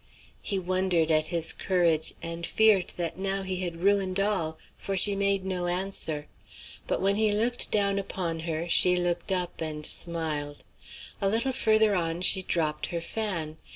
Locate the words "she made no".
4.97-5.67